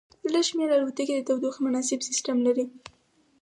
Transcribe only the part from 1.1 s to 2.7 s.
د تودوخې مناسب سیستم لري